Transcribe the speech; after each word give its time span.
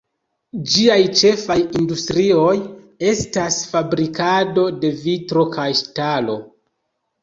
Ĝiaj 0.69 0.95
ĉefaj 1.19 1.57
industrioj 1.81 2.57
estas 3.13 3.61
fabrikado 3.77 4.69
de 4.83 4.95
vitro 5.07 5.49
kaj 5.57 5.71
ŝtalo. 5.87 6.45